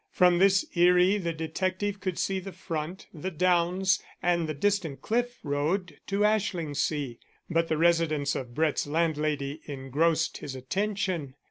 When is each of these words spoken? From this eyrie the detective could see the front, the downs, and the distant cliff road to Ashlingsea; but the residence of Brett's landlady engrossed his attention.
From 0.09 0.39
this 0.39 0.65
eyrie 0.75 1.19
the 1.19 1.31
detective 1.31 1.99
could 1.99 2.17
see 2.17 2.39
the 2.39 2.51
front, 2.51 3.05
the 3.13 3.29
downs, 3.29 4.01
and 4.19 4.49
the 4.49 4.55
distant 4.55 5.03
cliff 5.03 5.37
road 5.43 5.99
to 6.07 6.23
Ashlingsea; 6.25 7.19
but 7.51 7.67
the 7.67 7.77
residence 7.77 8.33
of 8.33 8.55
Brett's 8.55 8.87
landlady 8.87 9.61
engrossed 9.67 10.37
his 10.39 10.55
attention. 10.55 11.35